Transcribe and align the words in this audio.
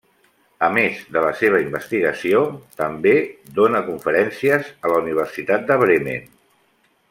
A 0.67 0.69
més 0.77 1.03
de 1.17 1.21
la 1.25 1.29
seva 1.41 1.59
investigació, 1.65 2.41
també 2.81 3.13
dóna 3.61 3.83
conferències 3.93 4.73
a 4.89 4.95
la 4.95 4.99
Universitat 5.07 5.71
de 5.73 5.83
Bremen. 5.87 6.29